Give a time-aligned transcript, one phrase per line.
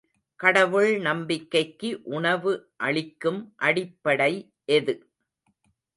[0.39, 1.89] கடவுள் நம்பிக்கைக்கு
[2.11, 2.53] உணவு
[2.77, 4.33] அளிக்கும் அடிப்படை
[4.71, 4.95] எது?